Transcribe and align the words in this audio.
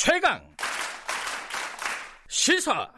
최강 0.00 0.40
시사 2.28 2.88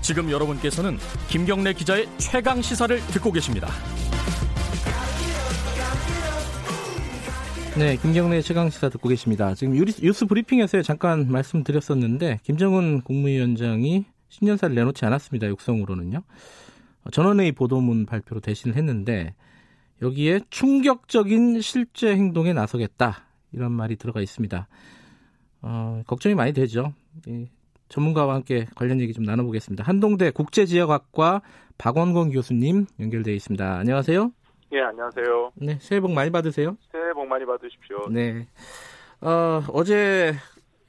지금 0.00 0.30
여러분께서는 0.30 0.96
김경래 1.28 1.72
기자의 1.72 2.06
최강 2.18 2.62
시사를 2.62 3.00
듣고 3.08 3.32
계십니다. 3.32 3.66
네, 7.76 7.96
김경래 7.96 8.42
최강 8.42 8.70
시사 8.70 8.90
듣고 8.90 9.08
계십니다. 9.08 9.56
지금 9.56 9.72
뉴스 9.74 10.24
브리핑에서 10.26 10.82
잠깐 10.82 11.28
말씀드렸었는데 11.32 12.38
김정은 12.44 13.00
국무위원장이 13.00 14.04
신년사를 14.28 14.72
내놓지 14.72 15.04
않았습니다. 15.04 15.48
육성으로는요. 15.48 16.22
전원회의 17.10 17.50
보도문 17.50 18.06
발표로 18.06 18.40
대신을 18.40 18.76
했는데 18.76 19.34
여기에 20.02 20.40
충격적인 20.50 21.60
실제 21.60 22.14
행동에 22.14 22.52
나서겠다 22.52 23.24
이런 23.52 23.72
말이 23.72 23.96
들어가 23.96 24.20
있습니다. 24.20 24.68
어, 25.62 26.02
걱정이 26.06 26.34
많이 26.34 26.52
되죠. 26.52 26.92
이, 27.26 27.46
전문가와 27.88 28.34
함께 28.36 28.66
관련 28.76 29.00
얘기 29.00 29.12
좀 29.12 29.24
나눠보겠습니다. 29.24 29.84
한동대 29.84 30.30
국제지역학과 30.30 31.42
박원건 31.76 32.30
교수님 32.30 32.86
연결되어 32.98 33.34
있습니다. 33.34 33.78
안녕하세요. 33.78 34.30
예, 34.72 34.80
안녕하세요. 34.80 35.52
네, 35.56 35.78
새해 35.80 36.00
복 36.00 36.12
많이 36.12 36.30
받으세요. 36.30 36.76
새해 36.92 37.12
복 37.12 37.26
많이 37.26 37.44
받으십시오. 37.44 38.08
네. 38.10 38.46
어, 39.20 39.62
어제 39.72 40.34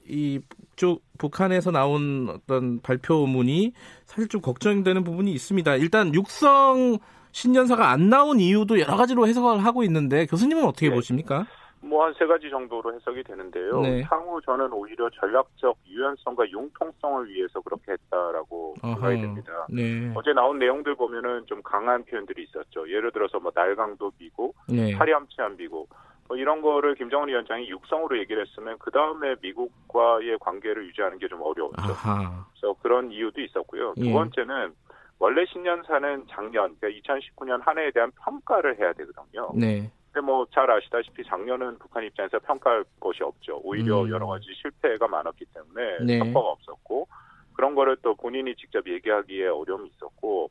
이쪽 0.07 1.03
북한에서 1.17 1.71
나온 1.71 2.29
어떤 2.29 2.79
발표문이 2.81 3.73
사실 4.05 4.27
좀 4.27 4.41
걱정되는 4.41 5.03
부분이 5.03 5.31
있습니다. 5.33 5.75
일단 5.77 6.13
육성 6.13 6.99
신년사가 7.31 7.89
안 7.89 8.09
나온 8.09 8.39
이유도 8.39 8.79
여러 8.79 8.95
가지로 8.95 9.27
해석을 9.27 9.63
하고 9.63 9.83
있는데 9.83 10.25
교수님은 10.25 10.63
어떻게 10.65 10.89
네. 10.89 10.95
보십니까? 10.95 11.45
뭐 11.83 12.03
한 12.05 12.13
세 12.13 12.27
가지 12.27 12.49
정도로 12.51 12.93
해석이 12.93 13.23
되는데요. 13.23 13.81
네. 13.81 14.03
향후 14.03 14.39
저는 14.45 14.71
오히려 14.71 15.09
전략적 15.09 15.75
유연성과 15.87 16.49
융통성을 16.51 17.27
위해서 17.29 17.59
그렇게 17.61 17.93
했다라고 17.93 18.75
생각이 18.81 19.19
됩니다. 19.21 19.65
네. 19.69 20.11
어제 20.15 20.31
나온 20.33 20.59
내용들 20.59 20.93
보면은 20.95 21.43
좀 21.47 21.61
강한 21.63 22.03
표현들이 22.05 22.43
있었죠. 22.43 22.87
예를 22.87 23.11
들어서 23.11 23.39
뭐 23.39 23.51
날강도 23.55 24.11
비고 24.11 24.53
네. 24.69 24.95
파리암치한 24.95 25.57
비고 25.57 25.87
뭐 26.27 26.37
이런 26.37 26.61
거를 26.61 26.93
김정은 26.95 27.29
위원장이 27.29 27.67
육성으로 27.69 28.19
얘기를 28.19 28.45
했으면 28.45 28.77
그 28.79 28.91
다음에 28.91 29.35
미국과의 29.41 30.37
관계를 30.39 30.85
유지하는 30.87 31.17
게 31.17 31.27
좀 31.27 31.41
어려웠죠. 31.41 31.81
아하. 31.81 32.45
그래서 32.51 32.75
그런 32.83 33.11
이유도 33.11 33.41
있었고요. 33.41 33.93
두 33.95 34.05
예. 34.05 34.13
번째는 34.13 34.73
원래 35.21 35.45
신년사는 35.45 36.25
작년, 36.31 36.75
그러니까 36.79 36.87
2019년 36.87 37.61
한 37.61 37.77
해에 37.77 37.91
대한 37.91 38.11
평가를 38.23 38.79
해야 38.79 38.91
되거든요. 38.93 39.51
네. 39.53 39.87
근데 40.11 40.25
뭐 40.25 40.47
잘 40.51 40.69
아시다시피 40.69 41.23
작년은 41.23 41.77
북한 41.77 42.03
입장에서 42.03 42.39
평가할 42.39 42.83
것이 42.99 43.21
없죠. 43.23 43.61
오히려 43.63 44.01
음. 44.01 44.09
여러 44.09 44.25
가지 44.25 44.47
실패가 44.59 45.07
많았기 45.07 45.45
때문에 45.53 45.99
네. 46.05 46.17
성과가 46.17 46.47
없었고 46.47 47.07
그런 47.53 47.75
거를 47.75 47.97
또 48.01 48.15
본인이 48.15 48.55
직접 48.55 48.85
얘기하기에 48.89 49.47
어려움이 49.47 49.91
있었고 49.95 50.49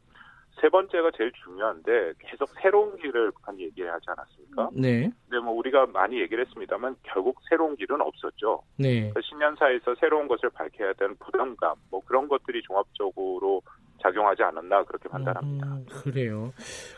세 0.60 0.68
번째가 0.68 1.10
제일 1.16 1.32
중요한데 1.44 2.12
계속 2.18 2.48
새로운 2.62 2.96
길을 2.96 3.32
북한이 3.32 3.62
얘기를 3.62 3.92
하지 3.92 4.04
않았습니까? 4.06 4.70
네. 4.72 5.10
근데 5.28 5.44
뭐 5.44 5.54
우리가 5.54 5.86
많이 5.86 6.20
얘기를 6.20 6.44
했습니다만 6.46 6.94
결국 7.02 7.40
새로운 7.48 7.74
길은 7.76 8.00
없었죠. 8.00 8.62
네. 8.76 9.10
그 9.12 9.20
신년사에서 9.22 9.96
새로운 9.96 10.28
것을 10.28 10.50
밝혀야 10.50 10.92
되는 10.92 11.16
부담감 11.16 11.74
뭐 11.90 12.00
그런 12.04 12.28
것들이 12.28 12.62
종합적으로 12.62 13.62
작용하지 14.02 14.42
않았나 14.42 14.84
그렇게 14.84 15.08
판단합니다. 15.08 15.66
음, 15.66 15.86
그래요. 15.88 16.52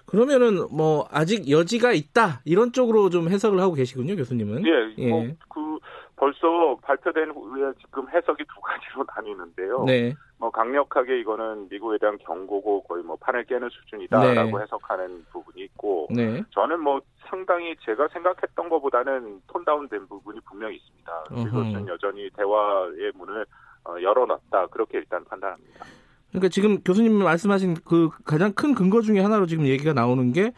그러면은 0.06 0.67
뭐 0.70 1.06
아직 1.11 1.50
여지가 1.50 1.92
있다 1.92 2.41
이런 2.45 2.72
쪽으로 2.72 3.11
좀 3.11 3.28
해석을 3.28 3.61
하고 3.61 3.75
계시군요, 3.75 4.17
교수님은. 4.17 4.64
예, 4.67 4.95
예. 4.98 5.08
뭐 5.08 5.27
그 5.48 5.78
벌써 6.23 6.77
발표된 6.83 7.30
후에 7.30 7.73
지금 7.80 8.08
해석이 8.08 8.45
두 8.45 8.61
가지로 8.61 9.05
나뉘는데요. 9.17 9.83
네. 9.85 10.14
뭐 10.39 10.51
강력하게 10.51 11.18
이거는 11.18 11.68
미국에 11.68 11.98
대한 11.98 12.17
경고고 12.18 12.85
거의 12.85 13.02
뭐 13.02 13.17
판을 13.17 13.45
깨는 13.45 13.68
수준이다라고 13.70 14.57
네. 14.57 14.62
해석하는 14.62 15.24
부분이 15.33 15.64
있고 15.64 16.07
네. 16.11 16.42
저는 16.51 16.79
뭐 16.79 17.01
상당히 17.27 17.74
제가 17.85 18.07
생각했던 18.12 18.68
것보다는 18.68 19.42
톤다운된 19.48 20.07
부분이 20.07 20.39
분명히 20.48 20.77
있습니다. 20.77 21.24
이것은 21.33 21.89
여전히 21.89 22.30
대화의 22.36 23.12
문을 23.17 23.45
어, 23.85 24.01
열어놨다 24.01 24.68
그렇게 24.68 24.98
일단 24.98 25.24
판단합니다. 25.24 25.85
그러니까 26.32 26.48
지금 26.48 26.82
교수님 26.82 27.14
말씀하신 27.14 27.76
그 27.84 28.10
가장 28.24 28.52
큰 28.52 28.74
근거 28.74 29.00
중에 29.00 29.20
하나로 29.20 29.46
지금 29.46 29.66
얘기가 29.66 29.92
나오는 29.92 30.32
게 30.32 30.52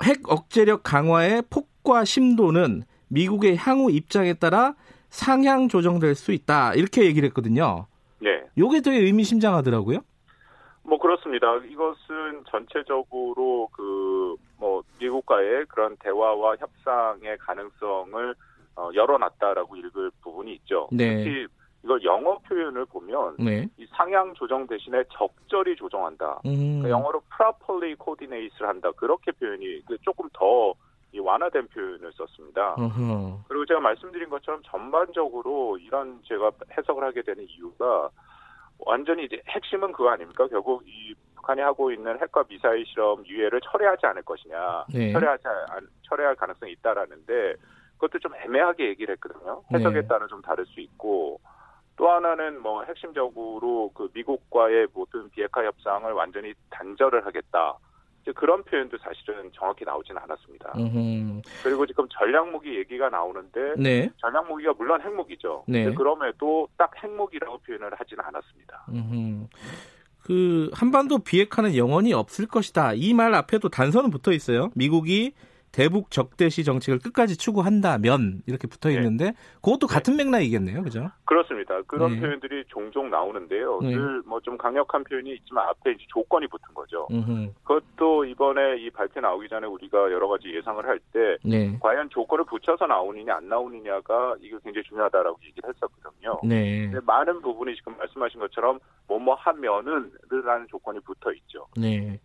핵 0.00 0.30
억제력 0.30 0.82
강화의 0.82 1.42
폭과 1.50 2.04
심도는 2.04 2.84
미국의 3.08 3.56
향후 3.56 3.90
입장에 3.90 4.34
따라 4.34 4.74
상향 5.08 5.68
조정될 5.68 6.14
수 6.14 6.32
있다 6.32 6.74
이렇게 6.74 7.04
얘기를 7.04 7.26
했거든요. 7.28 7.86
네. 8.20 8.44
요게 8.56 8.82
되게 8.82 8.98
의미심장하더라고요. 8.98 10.00
뭐 10.82 10.98
그렇습니다. 10.98 11.56
이것은 11.56 12.44
전체적으로 12.50 13.68
그 13.72 14.36
뭐 14.58 14.82
미국과의 14.98 15.66
그런 15.66 15.96
대화와 15.98 16.56
협상의 16.58 17.38
가능성을 17.38 18.34
어, 18.76 18.90
열어놨다라고 18.94 19.76
읽을 19.76 20.10
부분이 20.22 20.52
있죠. 20.56 20.88
네. 20.92 21.24
특히 21.24 21.46
이걸 21.84 22.02
영어 22.04 22.38
표현을 22.38 22.84
보면 22.86 23.36
네. 23.38 23.68
이 23.76 23.86
상향 23.98 24.32
조정 24.34 24.64
대신에 24.68 25.02
적절히 25.10 25.74
조정한다. 25.74 26.40
음. 26.46 26.78
그러니까 26.80 26.90
영어로 26.90 27.20
properly 27.36 27.96
coordinate를 27.96 28.68
한다. 28.68 28.92
그렇게 28.92 29.32
표현이 29.32 29.82
그 29.86 29.98
조금 30.02 30.28
더 30.32 30.72
완화된 31.18 31.66
표현을 31.68 32.12
썼습니다. 32.12 32.76
으흠. 32.78 33.42
그리고 33.48 33.66
제가 33.66 33.80
말씀드린 33.80 34.28
것처럼 34.28 34.62
전반적으로 34.64 35.76
이런 35.78 36.20
제가 36.24 36.52
해석을 36.76 37.02
하게 37.02 37.22
되는 37.22 37.44
이유가 37.48 38.08
완전히 38.78 39.24
이제 39.24 39.42
핵심은 39.48 39.90
그거 39.90 40.10
아닙니까? 40.10 40.46
결국 40.46 40.86
이 40.86 41.14
북한이 41.34 41.60
하고 41.60 41.90
있는 41.90 42.20
핵과 42.20 42.44
미사일 42.44 42.86
실험 42.86 43.26
유예를 43.26 43.60
철회하지 43.62 44.06
않을 44.06 44.22
것이냐, 44.22 44.84
네. 44.94 45.12
철회하지 45.12 45.42
철회할 46.02 46.36
가능성이 46.36 46.72
있다라는데 46.72 47.54
그것도 47.94 48.20
좀 48.20 48.32
애매하게 48.36 48.86
얘기를 48.90 49.14
했거든요. 49.14 49.62
해석에 49.72 50.02
네. 50.02 50.06
따라 50.06 50.28
좀 50.28 50.40
다를 50.40 50.64
수 50.66 50.78
있고 50.78 51.40
또 51.98 52.08
하나는 52.08 52.62
뭐 52.62 52.84
핵심적으로 52.84 53.90
그 53.92 54.08
미국과의 54.14 54.86
모든 54.94 55.28
비핵화 55.30 55.64
협상을 55.64 56.10
완전히 56.12 56.54
단절을 56.70 57.26
하겠다. 57.26 57.76
그런 58.36 58.62
표현도 58.62 58.98
사실은 58.98 59.50
정확히 59.54 59.84
나오지는 59.86 60.20
않았습니다. 60.22 60.74
음흠. 60.76 61.40
그리고 61.64 61.86
지금 61.86 62.06
전략무기 62.10 62.76
얘기가 62.76 63.08
나오는데 63.08 63.74
네. 63.78 64.10
전략무기가 64.18 64.74
물론 64.76 65.00
핵무기죠. 65.00 65.64
네. 65.66 65.92
그럼에도 65.94 66.68
딱 66.76 66.92
핵무기라고 67.02 67.58
표현을 67.58 67.90
하지는 67.94 68.22
않았습니다. 68.24 68.84
음흠. 68.90 69.46
그 70.24 70.70
한반도 70.74 71.18
비핵화는 71.20 71.74
영원히 71.74 72.12
없을 72.12 72.46
것이다. 72.46 72.92
이 72.94 73.14
말 73.14 73.34
앞에도 73.34 73.70
단서는 73.70 74.10
붙어 74.10 74.30
있어요. 74.32 74.70
미국이 74.74 75.32
대북 75.78 76.10
적대시 76.10 76.64
정책을 76.64 76.98
끝까지 76.98 77.38
추구한다면 77.38 78.42
이렇게 78.48 78.66
붙어 78.66 78.88
네. 78.88 78.96
있는데 78.96 79.24
네. 79.26 79.32
그것도 79.62 79.86
같은 79.86 80.16
네. 80.16 80.24
맥락이겠네요, 80.24 80.82
그죠? 80.82 81.08
그렇습니다. 81.24 81.80
그런 81.82 82.14
네. 82.14 82.20
표현들이 82.20 82.64
종종 82.66 83.10
나오는데요. 83.10 83.78
네. 83.80 83.94
늘뭐 83.94 84.40
좀 84.40 84.58
강력한 84.58 85.04
표현이 85.04 85.32
있지만 85.36 85.68
앞에 85.68 85.92
이제 85.92 86.04
조건이 86.08 86.48
붙은 86.48 86.74
거죠. 86.74 87.06
음흠. 87.12 87.52
그것도 87.62 88.24
이번에 88.24 88.78
이 88.78 88.90
발표 88.90 89.20
나오기 89.20 89.48
전에 89.48 89.68
우리가 89.68 90.10
여러 90.10 90.26
가지 90.26 90.52
예상을 90.52 90.84
할때 90.84 91.36
네. 91.44 91.78
과연 91.78 92.10
조건을 92.10 92.44
붙여서 92.46 92.88
나오느냐 92.88 93.36
안 93.36 93.48
나오느냐가 93.48 94.34
이게 94.40 94.56
굉장히 94.64 94.82
중요하다라고 94.88 95.38
얘기를 95.46 95.68
했었거든요. 95.68 96.40
네. 96.42 96.90
많은 97.06 97.40
부분이 97.40 97.76
지금 97.76 97.96
말씀하신 97.98 98.40
것처럼 98.40 98.80
뭐뭐 99.06 99.36
하면은라는 99.36 100.66
조건이 100.68 100.98
붙어 101.00 101.32
있죠. 101.34 101.68
네. 101.76 102.18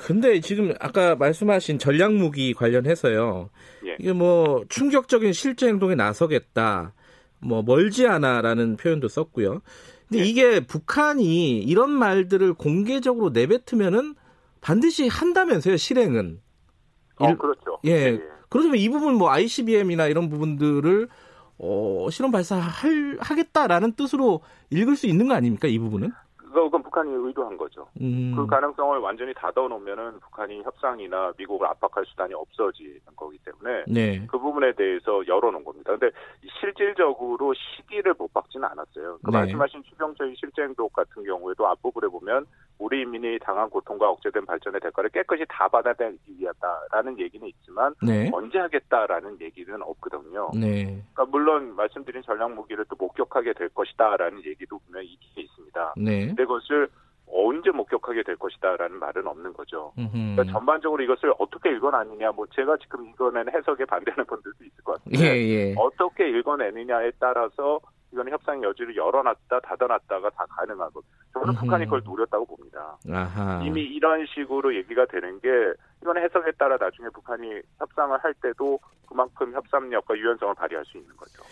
근데 0.00 0.40
지금 0.40 0.74
아까 0.80 1.14
말씀하신 1.14 1.78
전략 1.78 2.14
무기 2.14 2.54
관련해서요. 2.54 3.50
예. 3.86 3.96
이게 3.98 4.12
뭐 4.12 4.64
충격적인 4.68 5.32
실제 5.34 5.68
행동에 5.68 5.94
나서겠다. 5.94 6.94
뭐 7.38 7.62
멀지 7.62 8.06
않아라는 8.06 8.76
표현도 8.76 9.08
썼고요. 9.08 9.60
근데 10.08 10.22
예. 10.22 10.26
이게 10.26 10.60
북한이 10.60 11.58
이런 11.58 11.90
말들을 11.90 12.54
공개적으로 12.54 13.30
내뱉으면은 13.30 14.14
반드시 14.62 15.06
한다면서요, 15.06 15.76
실행은. 15.76 16.40
어, 17.16 17.36
그렇죠. 17.36 17.78
예. 17.84 17.90
예. 17.90 18.20
그렇다면 18.48 18.78
이 18.78 18.88
부분 18.88 19.14
뭐 19.14 19.30
ICBM이나 19.30 20.06
이런 20.06 20.30
부분들을 20.30 21.08
어, 21.58 22.08
실험 22.10 22.32
발사할 22.32 23.18
하겠다라는 23.20 23.92
뜻으로 23.92 24.40
읽을 24.70 24.96
수 24.96 25.06
있는 25.06 25.28
거 25.28 25.34
아닙니까? 25.34 25.68
이 25.68 25.78
부분은? 25.78 26.10
그건 26.52 26.82
북한이 26.82 27.12
의도한 27.12 27.56
거죠. 27.56 27.86
음. 28.00 28.34
그 28.36 28.46
가능성을 28.46 28.98
완전히 28.98 29.32
닫아놓으면은 29.34 30.20
북한이 30.20 30.62
협상이나 30.62 31.32
미국을 31.36 31.66
압박할 31.66 32.04
수단이 32.06 32.34
없어지는 32.34 33.00
거기 33.16 33.38
때문에 33.38 33.84
네. 33.88 34.26
그 34.26 34.38
부분에 34.38 34.72
대해서 34.72 35.26
열어놓은 35.26 35.64
겁니다. 35.64 35.96
근데 35.96 36.10
실질적으로 36.60 37.54
시기를 37.54 38.14
못 38.18 38.32
박지는 38.32 38.66
않았어요. 38.68 39.18
그 39.22 39.30
네. 39.30 39.38
말씀하신 39.38 39.82
추경적인 39.84 40.34
실제 40.36 40.62
행동 40.62 40.88
같은 40.92 41.22
경우에도 41.24 41.66
앞부분에 41.68 42.08
보면 42.08 42.46
우리 42.78 43.02
인민이 43.02 43.38
당한 43.40 43.68
고통과 43.68 44.08
억제된 44.08 44.46
발전의 44.46 44.80
대가를 44.80 45.10
깨끗이 45.10 45.44
다 45.48 45.68
받아내기 45.68 46.38
위하다라는 46.38 47.18
얘기는 47.18 47.46
있지만 47.46 47.94
네. 48.02 48.30
언제 48.32 48.58
하겠다라는 48.58 49.40
얘기는 49.40 49.80
없거든요. 49.82 50.50
네. 50.54 50.84
그러니까 51.12 51.24
물론 51.26 51.76
말씀드린 51.76 52.22
전략 52.22 52.52
무기를 52.52 52.84
또 52.88 52.96
목격하게 52.96 53.52
될 53.52 53.68
것이다라는 53.68 54.44
얘기도 54.44 54.78
분명히 54.78 55.08
있긴 55.08 55.44
있습니다. 55.44 55.59
네. 55.96 56.26
근데 56.26 56.44
그것을 56.44 56.88
언제 57.32 57.70
목격하게 57.70 58.24
될 58.24 58.36
것이다라는 58.36 58.98
말은 58.98 59.26
없는 59.26 59.52
거죠. 59.52 59.92
그러니까 59.94 60.44
전반적으로 60.44 61.02
이것을 61.02 61.32
어떻게 61.38 61.70
읽어내느냐, 61.70 62.32
뭐 62.32 62.46
제가 62.54 62.76
지금 62.78 63.06
이거는 63.08 63.52
해석에 63.54 63.84
반대하는 63.84 64.24
분들도 64.26 64.64
있을 64.64 64.84
것 64.84 64.98
같은데 64.98 65.24
예, 65.24 65.36
예. 65.36 65.74
어떻게 65.76 66.28
읽어내느냐에 66.28 67.12
따라서 67.20 67.80
이거는 68.12 68.32
협상 68.32 68.60
여지를 68.62 68.96
열어놨다 68.96 69.60
닫아놨다가 69.60 70.30
다 70.30 70.44
가능하고 70.48 71.00
저는 71.32 71.54
북한이 71.54 71.84
그걸 71.84 72.02
노렸다고 72.04 72.44
봅니다. 72.44 72.96
아하. 73.08 73.62
이미 73.64 73.82
이런 73.82 74.26
식으로 74.26 74.74
얘기가 74.74 75.06
되는 75.06 75.38
게 75.40 75.48
이건 76.02 76.18
해석에 76.18 76.50
따라 76.58 76.76
나중에 76.76 77.08
북한이 77.14 77.60
협상을 77.78 78.18
할 78.18 78.34
때도 78.34 78.80
그만큼 79.08 79.52
협상력과 79.54 80.16
유연성을 80.16 80.54
발휘할 80.56 80.84
수 80.86 80.98
있는 80.98 81.16
거죠. 81.16 81.44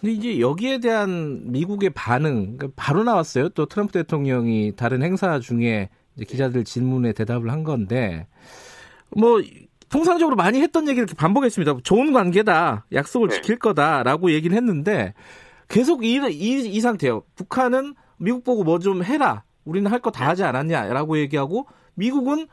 근데 0.00 0.12
이제 0.12 0.40
여기에 0.40 0.78
대한 0.78 1.50
미국의 1.52 1.90
반응 1.90 2.56
그러니까 2.56 2.68
바로 2.76 3.02
나왔어요. 3.04 3.48
또 3.50 3.66
트럼프 3.66 3.92
대통령이 3.92 4.74
다른 4.76 5.02
행사 5.02 5.38
중에 5.40 5.88
기자들 6.26 6.64
질문에 6.64 7.12
대답을 7.12 7.50
한 7.50 7.64
건데 7.64 8.26
뭐 9.16 9.40
통상적으로 9.88 10.36
많이 10.36 10.60
했던 10.60 10.88
얘기를 10.88 11.06
반복했습니다. 11.16 11.78
좋은 11.84 12.12
관계다, 12.12 12.86
약속을 12.92 13.28
네. 13.28 13.34
지킬 13.36 13.58
거다라고 13.58 14.32
얘기를 14.32 14.56
했는데 14.56 15.14
계속 15.68 16.04
이, 16.04 16.14
이, 16.30 16.68
이 16.68 16.80
상태예요. 16.80 17.22
북한은 17.36 17.94
미국 18.18 18.44
보고 18.44 18.64
뭐 18.64 18.78
좀 18.78 19.02
해라. 19.04 19.44
우리는 19.64 19.90
할 19.90 20.00
거 20.00 20.10
다 20.10 20.26
하지 20.28 20.44
않았냐라고 20.44 21.18
얘기하고 21.18 21.66
미국은 21.94 22.46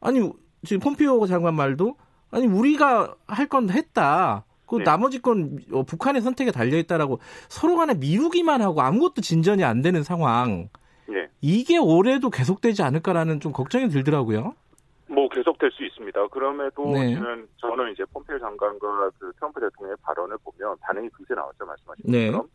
아니 0.00 0.30
지금 0.64 0.80
폼피오 0.80 1.26
장관 1.26 1.54
말도 1.54 1.96
아니 2.30 2.46
우리가 2.46 3.14
할 3.26 3.48
건 3.48 3.70
했다. 3.70 4.44
그 4.66 4.76
네. 4.76 4.84
나머지 4.84 5.20
건 5.20 5.58
어, 5.72 5.82
북한의 5.82 6.22
선택에 6.22 6.50
달려 6.50 6.78
있다라고 6.78 7.18
서로 7.48 7.76
간에 7.76 7.94
미루기만 7.94 8.62
하고 8.62 8.80
아무것도 8.80 9.20
진전이 9.20 9.64
안 9.64 9.82
되는 9.82 10.02
상황. 10.02 10.68
네. 11.06 11.28
이게 11.40 11.76
올해도 11.78 12.30
계속되지 12.30 12.82
않을까라는 12.82 13.40
좀 13.40 13.52
걱정이 13.52 13.88
들더라고요. 13.88 14.54
뭐 15.06 15.28
계속될 15.28 15.70
수 15.72 15.84
있습니다. 15.84 16.28
그럼에도 16.28 16.90
네. 16.92 17.14
저는 17.14 17.48
저는 17.58 17.92
이제 17.92 18.04
폼페이오 18.12 18.38
장관과 18.38 19.10
그 19.18 19.32
트럼프 19.36 19.60
대통령의 19.60 19.96
발언을 20.02 20.38
보면 20.42 20.76
반응이 20.80 21.10
금세 21.10 21.34
나왔죠 21.34 21.66
말씀하신 21.66 22.04
네. 22.10 22.26
것처럼. 22.26 22.48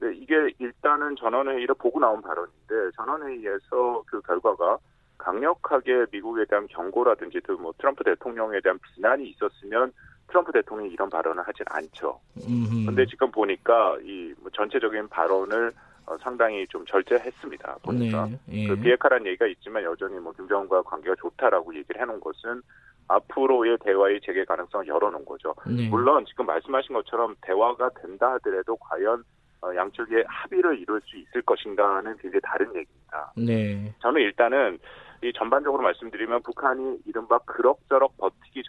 네. 0.00 0.12
이게 0.16 0.34
일단은 0.58 1.16
전원회의를 1.16 1.74
보고 1.76 1.98
나온 1.98 2.20
발언인데 2.20 2.90
전원회의에서 2.96 4.02
그 4.06 4.20
결과가 4.20 4.78
강력하게 5.16 6.06
미국에 6.10 6.44
대한 6.44 6.66
경고라든지 6.66 7.40
뭐 7.58 7.72
트럼프 7.78 8.04
대통령에 8.04 8.60
대한 8.60 8.78
비난이 8.78 9.26
있었으면 9.30 9.92
트럼프 10.28 10.52
대통령이 10.52 10.90
이런 10.90 11.08
발언을 11.10 11.46
하진 11.46 11.64
않죠. 11.68 12.20
그런데 12.34 13.06
지금 13.06 13.30
보니까 13.30 13.96
이뭐 14.02 14.50
전체적인 14.52 15.08
발언을 15.08 15.72
어, 16.06 16.18
상당히 16.18 16.66
좀 16.68 16.84
절제했습니다. 16.86 17.78
보니까 17.82 18.26
네, 18.26 18.38
예. 18.52 18.68
그 18.68 18.76
비핵화란 18.76 19.26
얘기가 19.26 19.46
있지만 19.46 19.84
여전히 19.84 20.18
뭐 20.18 20.32
김정은과 20.32 20.82
관계가 20.82 21.16
좋다라고 21.18 21.74
얘기를 21.74 22.00
해놓은 22.00 22.20
것은 22.20 22.60
앞으로의 23.08 23.78
대화의 23.82 24.20
재개 24.22 24.44
가능성을 24.44 24.86
열어놓은 24.86 25.24
거죠. 25.24 25.54
네. 25.66 25.88
물론 25.88 26.24
지금 26.26 26.46
말씀하신 26.46 26.94
것처럼 26.94 27.34
대화가 27.40 27.90
된다 28.00 28.32
하더라도 28.34 28.76
과연 28.76 29.24
어, 29.62 29.74
양측의 29.74 30.24
합의를 30.26 30.78
이룰 30.78 31.00
수 31.06 31.16
있을 31.16 31.40
것인가는 31.42 32.16
굉장히 32.18 32.40
다른 32.42 32.66
얘기입니다. 32.68 33.32
네. 33.36 33.94
저는 34.00 34.20
일단은 34.20 34.78
이 35.22 35.32
전반적으로 35.32 35.82
말씀드리면 35.82 36.42
북한이 36.42 36.98
이른바 37.06 37.38
그럭저럭 37.38 38.16
버티기 38.18 38.62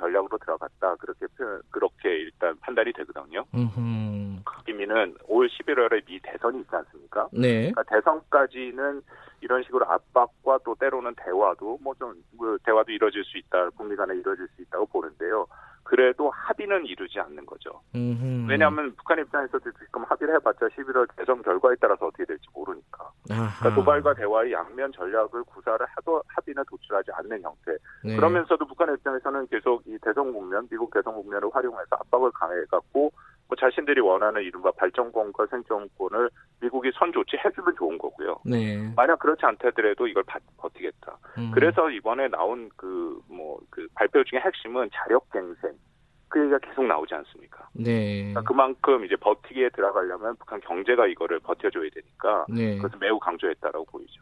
들어갔다 0.66 0.96
그렇게 0.96 1.28
표현 1.38 1.62
그렇게 1.70 2.10
일단 2.10 2.58
판단이 2.60 2.92
되거든요. 2.94 3.46
의미는 4.68 5.16
올 5.28 5.48
11월에 5.48 6.06
미 6.06 6.20
대선이 6.22 6.60
있지 6.62 6.76
않습니까? 6.76 7.28
네. 7.32 7.72
그러니까 7.72 7.84
대선까지는 7.84 9.02
이런 9.42 9.64
식으로 9.64 9.86
압박과 9.86 10.60
또 10.66 10.76
때로는 10.76 11.14
대화도 11.16 11.80
뭐좀 11.82 12.24
뭐 12.38 12.58
대화도 12.64 12.92
이루어질 12.92 13.24
수 13.24 13.38
있다, 13.38 13.70
북미 13.72 13.96
간에 13.96 14.16
이루어질 14.16 14.48
수 14.56 14.62
있다고 14.64 14.88
보는데요. 14.88 15.46
그래도 15.84 16.32
합의는 16.32 16.88
이루지 16.88 17.20
않는 17.20 17.46
거죠. 17.46 17.80
음흠. 17.94 18.50
왜냐하면 18.50 18.96
북한 18.96 19.20
입장에서도 19.20 19.72
지금 19.74 20.04
합의를 20.04 20.34
해봤자 20.36 20.68
11월 20.70 21.08
대선 21.16 21.44
결과에 21.44 21.76
따라서 21.80 22.08
어떻게 22.08 22.26
될지. 22.26 22.48
그러니까 23.27 23.75
도발과 23.75 24.13
대화의 24.13 24.51
양면 24.51 24.92
전략을 24.92 25.44
구사를 25.44 25.86
하도 25.86 26.22
합의는 26.27 26.63
도출하지 26.69 27.12
않는 27.13 27.42
형태. 27.42 27.75
네. 28.04 28.16
그러면서도 28.16 28.66
북한 28.68 28.94
입장에서는 28.94 29.48
계속 29.48 29.81
이 29.88 29.98
대선 30.01 30.31
국면, 30.31 30.68
미국 30.69 30.94
대선 30.94 31.13
국면을 31.16 31.50
활용해서 31.54 31.88
압박을 31.92 32.31
강해갖고 32.31 33.12
뭐 33.48 33.56
자신들이 33.60 34.01
원하는 34.01 34.42
이른바 34.42 34.72
발전권과 34.72 35.48
생존권을 35.48 36.30
미국이 36.62 36.92
선 36.95 37.12
조치 37.13 37.38
해주면 37.38 37.75
좋은 37.77 37.98
거고요. 37.98 38.39
네. 38.44 38.92
만약 38.95 39.19
그렇지 39.19 39.45
않다더라도 39.45 40.07
이걸 40.07 40.24
바, 40.24 40.39
버티겠다. 40.57 41.18
음. 41.38 41.51
그래서 41.54 41.89
이번에 41.89 42.27
나온 42.27 42.69
그 42.75 43.19
뭐그 43.27 43.81
뭐, 43.81 43.88
발표 43.94 44.24
중에 44.24 44.39
핵심은 44.39 44.89
자력 44.94 45.30
갱생. 45.31 45.74
그 46.27 46.39
얘기가 46.42 46.57
계속 46.60 46.86
나오지 46.86 47.13
않습니까? 47.13 47.68
네. 47.74 48.18
그러니까 48.33 48.42
그만큼 48.42 49.06
이제 49.06 49.16
버티기에 49.16 49.69
들어가려면 49.69 50.36
북한 50.38 50.60
경제가 50.62 51.07
이거를 51.07 51.39
버텨줘야 51.39 51.89
되니까 51.94 52.45
네. 52.50 52.75
그것을 52.77 52.98
매우 53.00 53.19
강조했다라고 53.19 53.86
보이죠. 53.86 54.22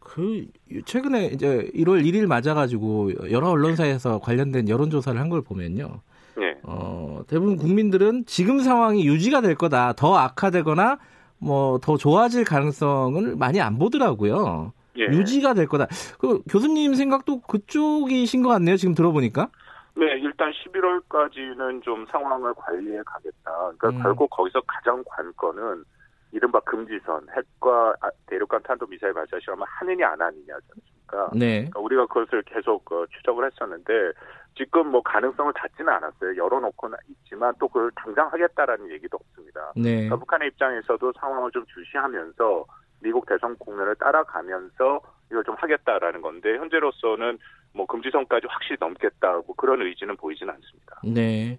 그 0.00 0.46
최근에 0.84 1.26
이제 1.26 1.70
1월 1.74 2.04
1일 2.04 2.26
맞아가지고 2.26 3.30
여러 3.30 3.48
언론사에서 3.48 4.18
관련된 4.20 4.68
여론조사를 4.68 5.18
한 5.18 5.28
걸 5.30 5.42
보면요. 5.42 6.00
네. 6.36 6.58
어, 6.62 7.22
대부분 7.28 7.56
국민들은 7.56 8.24
지금 8.26 8.60
상황이 8.60 9.06
유지가 9.06 9.40
될 9.40 9.54
거다. 9.54 9.92
더 9.94 10.16
악화되거나 10.16 10.98
뭐 11.38 11.78
더 11.78 11.96
좋아질 11.96 12.44
가능성을 12.44 13.36
많이 13.36 13.60
안 13.60 13.78
보더라고요. 13.78 14.72
예. 14.96 15.04
유지가 15.06 15.54
될 15.54 15.66
거다. 15.66 15.86
그 16.18 16.40
교수님 16.48 16.94
생각도 16.94 17.40
그쪽이신 17.40 18.42
것 18.42 18.48
같네요. 18.50 18.76
지금 18.76 18.94
들어보니까. 18.94 19.48
네, 19.96 20.06
일단 20.18 20.50
11월까지는 20.52 21.82
좀 21.82 22.04
상황을 22.06 22.52
관리해 22.54 23.00
가겠다. 23.04 23.50
그러니까 23.78 23.88
음. 23.90 24.02
결국 24.02 24.28
거기서 24.30 24.60
가장 24.66 25.02
관건은 25.06 25.84
이른바 26.32 26.58
금지선, 26.60 27.28
핵과 27.30 27.94
아, 28.00 28.10
대륙간 28.26 28.62
탄도 28.64 28.86
미사일 28.86 29.12
발사 29.14 29.38
시험을 29.38 29.64
하느냐 29.68 30.08
안 30.08 30.20
하느냐지 30.20 30.66
않습니까? 30.74 31.30
네. 31.32 31.58
그러니까 31.58 31.80
우리가 31.80 32.06
그것을 32.06 32.42
계속 32.42 32.90
어, 32.90 33.06
추적을 33.06 33.46
했었는데 33.46 34.12
지금 34.56 34.88
뭐 34.88 35.00
가능성을 35.02 35.52
닫지는 35.52 35.92
않았어요. 35.92 36.36
열어놓고는 36.36 36.98
있지만 37.08 37.54
또 37.60 37.68
그걸 37.68 37.90
당장 37.94 38.26
하겠다라는 38.32 38.90
얘기도 38.90 39.16
없습니다. 39.16 39.72
네. 39.76 39.94
그러니까 39.94 40.16
북한의 40.16 40.48
입장에서도 40.48 41.12
상황을 41.20 41.52
좀 41.52 41.64
주시하면서 41.66 42.64
미국 43.00 43.26
대선 43.26 43.56
국면을 43.58 43.94
따라가면서 43.96 45.00
이걸 45.30 45.44
좀 45.44 45.54
하겠다라는 45.58 46.20
건데 46.22 46.56
현재로서는 46.56 47.38
뭐 47.72 47.86
금지선까지 47.86 48.46
확실히 48.48 48.76
넘겠다 48.80 49.42
뭐 49.46 49.54
그런 49.56 49.82
의지는 49.82 50.16
보이지는 50.16 50.52
않습니다. 50.54 51.00
네. 51.04 51.58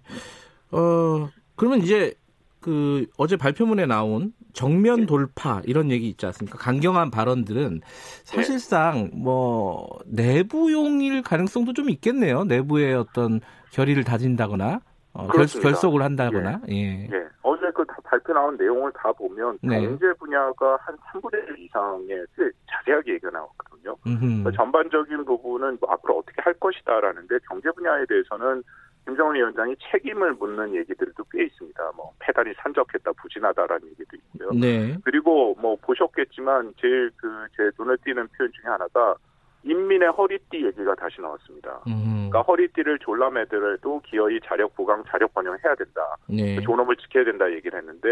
어 0.70 1.28
그러면 1.56 1.80
이제 1.80 2.14
그 2.60 3.06
어제 3.16 3.36
발표문에 3.36 3.86
나온 3.86 4.32
정면 4.52 5.00
네. 5.00 5.06
돌파 5.06 5.62
이런 5.64 5.90
얘기 5.90 6.08
있지 6.08 6.26
않습니까? 6.26 6.58
강경한 6.58 7.10
발언들은 7.10 7.82
사실상 8.24 9.10
뭐 9.12 9.88
내부용일 10.06 11.22
가능성도 11.22 11.74
좀 11.74 11.90
있겠네요. 11.90 12.44
내부의 12.44 12.94
어떤 12.94 13.40
결의를 13.70 14.02
다진다거나 14.04 14.80
어, 15.12 15.28
결, 15.28 15.46
속을 15.46 16.02
한다거나. 16.02 16.60
예. 16.70 16.74
예. 16.74 17.08
예. 17.10 17.24
어제 17.82 17.92
그 17.94 18.02
발표 18.02 18.32
나온 18.32 18.56
내용을 18.56 18.92
다 18.92 19.12
보면 19.12 19.58
네. 19.62 19.80
경제 19.80 20.12
분야가 20.14 20.78
한 20.80 20.96
3분의 20.96 21.48
1 21.48 21.58
이상의 21.64 22.26
자세하게 22.70 23.12
얘기가 23.14 23.30
나왔거든요. 23.30 23.96
그러니까 24.02 24.50
전반적인 24.52 25.24
부분은 25.24 25.78
뭐 25.80 25.92
앞으로 25.92 26.18
어떻게 26.18 26.40
할 26.42 26.54
것이다라는데 26.54 27.38
경제 27.48 27.70
분야에 27.70 28.06
대해서는 28.06 28.62
김정은 29.04 29.36
위원장이 29.36 29.76
책임을 29.90 30.32
묻는 30.34 30.74
얘기들도 30.74 31.24
꽤 31.30 31.44
있습니다. 31.44 31.92
뭐 31.94 32.12
페달이 32.18 32.54
산적했다, 32.58 33.12
부진하다라는 33.12 33.86
얘기도 33.90 34.16
있고요. 34.16 34.50
네. 34.50 34.96
그리고 35.04 35.54
뭐 35.60 35.76
보셨겠지만 35.82 36.74
제일 36.80 37.10
그 37.16 37.26
제 37.56 37.70
눈에 37.78 37.96
띄는 38.04 38.28
표현 38.36 38.52
중에 38.52 38.70
하나가 38.70 39.14
인민의 39.66 40.10
허리띠 40.10 40.64
얘기가 40.64 40.94
다시 40.94 41.20
나왔습니다. 41.20 41.80
음. 41.88 42.28
그러니까 42.30 42.42
허리띠를 42.42 42.98
졸라매더라도 43.00 44.00
기어이 44.04 44.38
자력 44.44 44.74
보강, 44.76 45.02
자력 45.10 45.34
번영해야 45.34 45.74
된다. 45.74 46.16
네. 46.28 46.56
그 46.56 46.62
존엄을 46.62 46.96
지켜야 46.96 47.24
된다 47.24 47.50
얘기를 47.50 47.78
했는데 47.78 48.08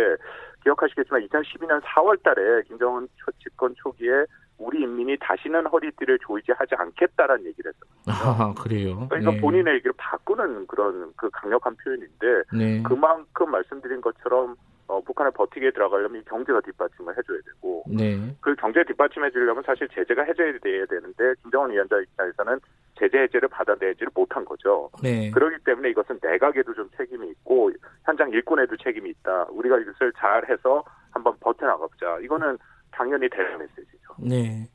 기억하시겠지만 0.65 1.27
2012년 1.29 1.81
4월달에 1.83 2.67
김정은 2.67 3.09
집권 3.43 3.75
초기에 3.77 4.25
우리 4.59 4.83
인민이 4.83 5.17
다시는 5.21 5.67
허리띠를 5.67 6.19
조이지 6.27 6.53
하지 6.53 6.75
않겠다라는 6.77 7.47
얘기를 7.47 7.73
했어요. 7.73 7.95
아, 8.07 8.55
그래요. 8.55 9.07
그러니까 9.09 9.33
네. 9.33 9.41
본인의 9.41 9.75
얘기를 9.75 9.93
바꾸는 9.97 10.67
그런 10.67 11.13
그 11.17 11.31
강력한 11.31 11.77
표현인데 11.77 12.43
네. 12.53 12.83
그만큼 12.83 13.51
말씀드린 13.51 14.01
것처럼 14.01 14.57
어, 14.95 15.01
북한을 15.01 15.33
버티게 15.33 15.73
들어가려면 15.73 16.23
경제가 16.25 16.61
뒷받침을 16.61 17.17
해줘야 17.19 17.39
되고 17.45 17.83
네. 17.87 18.17
그 18.41 18.55
경제 18.55 18.85
뒷받침해 18.85 19.31
주려면 19.31 19.63
사실 19.67 19.89
제재가 19.89 20.23
해제돼야 20.23 20.87
되는데 20.87 21.35
김정은 21.43 21.73
위원장 21.73 22.01
입장에서는 22.03 22.61
제재 22.99 23.19
해제를 23.19 23.49
받아내지를 23.49 24.09
못한 24.15 24.45
거죠. 24.45 24.89
네. 25.03 25.31
그렇기 25.33 25.65
때문에 25.65 25.91
이것은 25.91 26.21
내각에도 26.23 26.73
좀 26.75 26.89
책임이 26.97 27.29
있고 27.31 27.73
현장 28.05 28.31
일꾼에도 28.31 28.77
책임이 28.77 29.11
있다. 29.11 29.49
우리가 29.51 29.79
이것을 29.79 30.13
잘해서 30.17 30.85
한번 31.11 31.37
버텨나가보자. 31.41 32.19
이거는 32.23 32.57
당연히 32.93 33.29
대응 33.29 33.59
메시지죠. 33.59 34.15
네. 34.19 34.69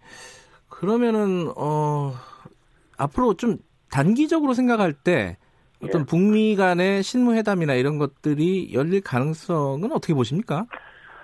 그러면은 0.69 1.49
어 1.55 2.11
앞으로 2.97 3.35
좀 3.35 3.57
단기적으로 3.89 4.53
생각할 4.53 4.93
때 4.93 5.38
어떤 5.83 6.01
예. 6.01 6.05
북미 6.05 6.55
간의 6.55 7.03
실무회담이나 7.03 7.74
이런 7.75 7.98
것들이 7.98 8.74
열릴 8.74 9.01
가능성은 9.01 9.91
어떻게 9.91 10.13
보십니까? 10.13 10.65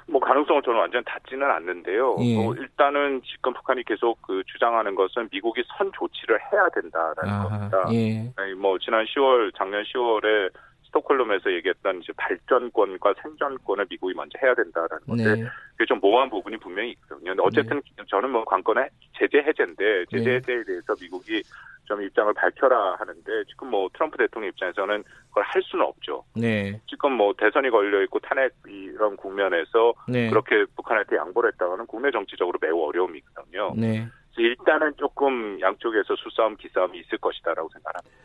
뭐 0.08 0.22
가능성은 0.22 0.62
저는 0.64 0.80
완전 0.80 1.04
닫지는 1.04 1.50
않는데요. 1.50 2.18
예. 2.22 2.36
뭐 2.36 2.54
일단은 2.56 3.22
지금 3.24 3.54
북한이 3.54 3.84
계속 3.84 4.22
그 4.22 4.44
주장하는 4.46 4.96
것은 4.96 5.30
미국이 5.32 5.64
선 5.78 5.92
조치를 5.98 6.40
해야 6.52 6.70
된다라는 6.70 7.30
아하, 7.30 7.50
겁니다. 7.50 7.90
예. 7.92 8.32
뭐 8.56 8.78
지난 8.78 9.04
10월 9.06 9.52
작년 9.58 9.84
10월에 9.84 10.52
스톡홀름에서 10.96 11.52
얘기했던 11.54 12.02
이제 12.02 12.14
발전권과 12.16 13.16
생존권을 13.22 13.86
미국이 13.90 14.14
먼저 14.14 14.38
해야 14.42 14.54
된다라는 14.56 15.06
건데 15.06 15.36
네. 15.36 15.50
그게 15.74 15.86
좀 15.86 16.00
모호한 16.00 16.30
부분이 16.30 16.58
분명히 16.58 16.92
있거든요. 16.92 17.36
근데 17.36 17.44
어쨌든 17.44 17.82
네. 17.98 18.04
저는 18.08 18.30
뭐 18.30 18.46
관건의 18.46 18.90
제재 19.18 19.40
해제인데 19.40 20.06
제재 20.10 20.24
네. 20.24 20.36
해제에 20.36 20.64
대해서 20.64 20.96
미국이 21.00 21.44
좀 21.86 22.02
입장을 22.02 22.34
밝혀라 22.34 22.96
하는데 22.98 23.44
지금 23.48 23.70
뭐 23.70 23.90
트럼프 23.94 24.18
대통령 24.18 24.50
입장에서는 24.50 25.04
그걸 25.30 25.44
할 25.44 25.62
수는 25.64 25.86
없죠. 25.86 26.24
네. 26.36 26.80
지금 26.88 27.14
뭐 27.14 27.34
대선이 27.38 27.70
걸려 27.70 28.02
있고 28.04 28.20
탄핵 28.20 28.54
이런 28.66 29.16
국면에서 29.18 29.94
네. 30.08 30.30
그렇게 30.30 30.66
북한한테 30.76 31.18
양보를 31.18 31.52
했다가는 31.52 31.86
국내 31.86 32.10
정치적으로 32.12 32.58
매우 32.62 32.82
어려움이 32.88 33.20
있거든요. 33.20 33.74
네. 33.76 34.08
일단은 34.38 34.94
조금 34.98 35.60
양쪽에서 35.62 36.14
수싸움 36.18 36.58
기싸움이 36.58 37.00
있을 37.00 37.18
것이다라고 37.20 37.70
생각합니다. 37.70 38.16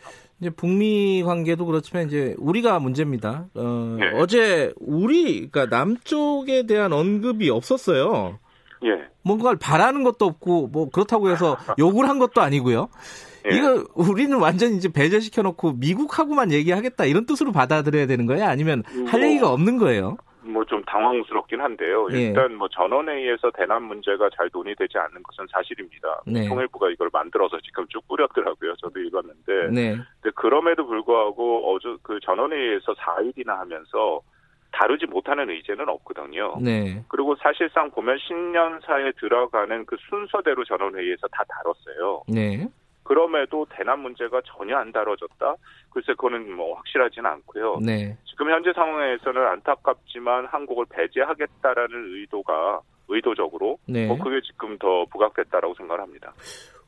이제 0.40 0.50
북미 0.50 1.22
관계도 1.22 1.66
그렇지만 1.66 2.06
이제 2.06 2.34
우리가 2.38 2.78
문제입니다. 2.78 3.46
어, 3.54 3.96
네. 3.98 4.10
어제 4.14 4.72
우리 4.80 5.48
그러니까 5.48 5.66
남쪽에 5.66 6.66
대한 6.66 6.92
언급이 6.92 7.50
없었어요. 7.50 8.38
예. 8.84 9.10
뭔가를 9.22 9.58
바라는 9.58 10.02
것도 10.02 10.24
없고 10.24 10.68
뭐 10.68 10.88
그렇다고 10.88 11.30
해서 11.30 11.58
욕을 11.78 12.08
한 12.08 12.18
것도 12.18 12.40
아니고요. 12.40 12.88
예. 13.50 13.56
이거 13.56 13.84
우리는 13.94 14.36
완전 14.38 14.74
이제 14.74 14.88
배제시켜 14.88 15.42
놓고 15.42 15.72
미국하고만 15.74 16.52
얘기하겠다 16.52 17.04
이런 17.04 17.26
뜻으로 17.26 17.52
받아들여야 17.52 18.06
되는 18.06 18.24
거예요? 18.26 18.44
아니면 18.46 18.82
할 19.06 19.20
뭐, 19.20 19.28
얘기가 19.28 19.52
없는 19.52 19.76
거예요? 19.76 20.16
뭐 20.42 20.64
좀 20.70 20.82
당황스럽긴 20.84 21.60
한데요. 21.60 22.06
예. 22.12 22.28
일단 22.28 22.54
뭐 22.54 22.68
전원회의에서 22.68 23.50
대남 23.50 23.82
문제가 23.84 24.30
잘 24.36 24.48
논의되지 24.52 24.96
않는 24.98 25.22
것은 25.22 25.46
사실입니다. 25.50 26.22
네. 26.26 26.48
통일부가 26.48 26.90
이걸 26.90 27.10
만들어서 27.12 27.58
지금 27.60 27.86
쭉 27.88 28.06
뿌렸더라고요. 28.06 28.76
저도 28.76 29.00
읽었는데. 29.00 29.68
네. 29.72 29.96
근데 30.20 30.34
그럼에도 30.36 30.86
불구하고 30.86 31.74
어제 31.74 31.96
그 32.02 32.20
전원회의에서 32.20 32.94
4일이나 32.94 33.58
하면서 33.58 34.20
다루지 34.72 35.06
못하는 35.06 35.50
의제는 35.50 35.88
없거든요. 35.88 36.56
네. 36.60 37.02
그리고 37.08 37.34
사실상 37.36 37.90
보면 37.90 38.18
신년사에 38.18 39.12
들어가는 39.18 39.84
그 39.86 39.96
순서대로 40.08 40.64
전원회의에서 40.64 41.26
다 41.32 41.42
다뤘어요. 41.48 42.22
네. 42.28 42.68
그럼에도 43.10 43.66
대남 43.76 44.02
문제가 44.02 44.40
전혀 44.46 44.76
안 44.76 44.92
다뤄졌다? 44.92 45.56
글쎄 45.90 46.12
그거는 46.12 46.52
뭐 46.54 46.76
확실하지는 46.76 47.28
않고요. 47.28 47.80
네. 47.84 48.16
지금 48.24 48.48
현재 48.52 48.72
상황에서는 48.72 49.46
안타깝지만 49.48 50.46
한국을 50.46 50.86
배제하겠다라는 50.90 52.14
의도가 52.14 52.80
의도적으로 53.08 53.78
네. 53.88 54.06
뭐 54.06 54.16
그게 54.16 54.40
지금 54.46 54.78
더 54.78 55.04
부각됐다라고 55.06 55.74
생각을 55.74 56.00
합니다. 56.00 56.32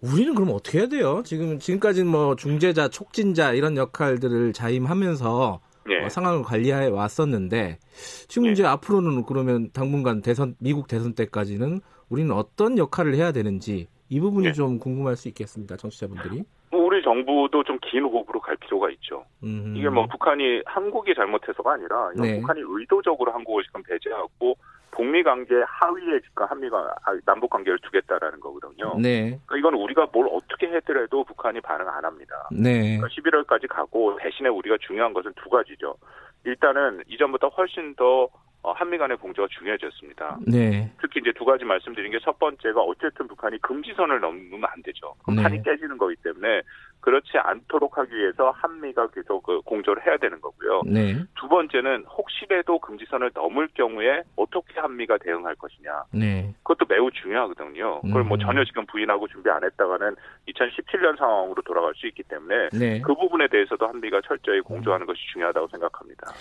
우리는 0.00 0.33
그럼 0.37 0.50
어떻게 0.55 0.79
해야 0.79 0.87
돼요? 0.87 1.25
지금 1.25 1.59
지금까지는 1.59 2.09
뭐 2.09 2.37
중재자, 2.37 2.87
촉진자 2.87 3.55
이런 3.55 3.76
역할들을 3.76 4.52
자임하면서 4.52 5.61
네. 5.88 6.05
어, 6.05 6.09
상황을 6.09 6.45
관리해 6.45 6.87
왔었는데 6.87 7.81
지금 8.29 8.47
네. 8.47 8.52
이제 8.52 8.64
앞으로는 8.64 9.25
그러면 9.26 9.73
당분간 9.73 10.23
대선 10.23 10.55
미국 10.61 10.87
대선 10.87 11.14
때까지는 11.17 11.81
우리는 12.09 12.31
어떤 12.31 12.79
역할을 12.79 13.17
해야 13.17 13.33
되는지 13.33 13.88
이 14.12 14.21
부분이 14.21 14.49
네. 14.49 14.52
좀 14.52 14.78
궁금할 14.78 15.16
수 15.16 15.28
있겠습니다. 15.28 15.75
정치자분들이. 15.75 16.45
뭐 16.71 16.85
우리 16.85 17.02
정부도 17.02 17.64
좀 17.64 17.78
긴 17.81 18.04
호흡으로 18.04 18.40
갈 18.40 18.57
필요가 18.57 18.90
있죠. 18.90 19.25
음흠. 19.42 19.76
이게 19.78 19.88
뭐 19.88 20.07
북한이 20.07 20.61
한국이 20.66 21.14
잘못해서가 21.14 21.73
아니라 21.73 22.11
네. 22.14 22.40
북한이 22.40 22.61
의도적으로 22.62 23.33
한국을 23.33 23.64
지금 23.64 23.83
배제하고 23.83 24.57
북미 24.90 25.23
관계 25.23 25.54
하위에 25.66 26.21
지금 26.21 26.45
한미가 26.45 26.95
남북 27.25 27.49
관계를 27.49 27.78
두겠다라는 27.81 28.40
거거든요. 28.40 28.95
네. 29.00 29.40
그러니까 29.47 29.57
이건 29.57 29.75
우리가 29.75 30.09
뭘 30.12 30.28
어떻게 30.31 30.69
해더라도 30.69 31.25
북한이 31.25 31.62
반응 31.62 31.88
안 31.88 32.04
합니다. 32.04 32.35
네. 32.52 32.99
그러니까 32.99 33.09
11월까지 33.09 33.66
가고 33.69 34.16
대신에 34.21 34.50
우리가 34.50 34.76
중요한 34.87 35.14
것은 35.14 35.33
두 35.37 35.49
가지죠. 35.49 35.97
일단은 36.45 37.02
이전보다 37.09 37.47
훨씬 37.49 37.95
더 37.95 38.25
어, 38.25 38.28
한미 38.71 38.97
간의 38.97 39.16
공조가 39.19 39.49
중요해졌습니다. 39.50 40.38
네. 40.47 40.90
특히 41.00 41.21
이제 41.21 41.33
두 41.37 41.45
가지 41.45 41.64
말씀드린 41.64 42.11
게 42.11 42.23
첫 42.23 42.38
번째가 42.38 42.81
어쨌든 42.81 43.26
북한이 43.26 43.59
금지선을 43.61 44.21
넘으면 44.21 44.64
안 44.64 44.83
되죠. 44.83 45.14
네. 45.28 45.42
판이 45.42 45.62
깨지는 45.62 45.99
거기 45.99 46.14
때문에 46.16 46.62
그렇지 47.00 47.37
않도록 47.37 47.99
하기 47.99 48.14
위해서 48.14 48.52
한미가 48.52 49.09
계속 49.09 49.42
그 49.42 49.61
공조를 49.62 50.07
해야 50.07 50.16
되는 50.19 50.40
거고요. 50.40 50.83
네. 50.87 51.16
두 51.35 51.49
번째는 51.49 52.04
혹시라도 52.04 52.78
금지선을 52.78 53.33
넘을 53.35 53.69
경우에 53.75 54.23
어떻게 54.37 54.78
한미가 54.78 55.19
대응할 55.19 55.57
것이냐. 55.57 56.04
네. 56.12 56.54
그것도 56.62 56.87
매우 56.88 57.11
중요하거든요. 57.11 58.02
그걸 58.02 58.23
뭐 58.23 58.37
음. 58.37 58.40
전혀 58.40 58.64
지금 58.64 58.87
부인하고 58.87 59.26
준비 59.28 59.50
안 59.50 59.64
했다가는 59.64 60.14
2017년 60.49 61.19
상황으로 61.19 61.61
돌아갈 61.62 61.92
수 61.97 62.07
있기 62.07 62.23
때문에 62.23 62.69
네. 62.73 63.00
그 63.00 63.14
부분에 63.14 63.49
대해서도 63.49 63.88
한미가 63.88 64.21
철저히 64.25 64.61
공조하는 64.61 65.07
것이 65.07 65.21
중요하다고 65.33 65.69
생각합니다. 65.69 66.33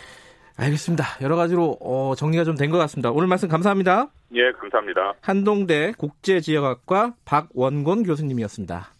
알겠습니다. 0.57 1.05
여러 1.21 1.35
가지로 1.35 1.77
어, 1.81 2.13
정리가 2.15 2.43
좀 2.43 2.55
된 2.55 2.69
것 2.71 2.77
같습니다. 2.79 3.11
오늘 3.11 3.27
말씀 3.27 3.47
감사합니다. 3.49 4.09
예, 4.35 4.51
감사합니다. 4.51 5.13
한동대 5.21 5.93
국제지역학과 5.97 7.13
박원곤 7.25 8.03
교수님이었습니다. 8.03 8.91